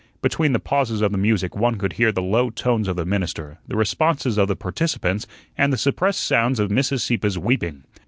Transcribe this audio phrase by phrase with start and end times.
[0.23, 3.59] Between the pauses of the music one could hear the low tones of the minister,
[3.67, 7.01] the responses of the participants, and the suppressed sounds of Mrs.
[7.01, 7.83] Sieppe's weeping.